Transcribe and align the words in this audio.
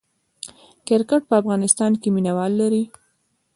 کرکټ 0.87 1.21
په 1.29 1.35
افغانستان 1.41 1.91
کې 2.01 2.09
مینه 2.15 2.31
وال 2.37 2.53
لري 2.61 2.83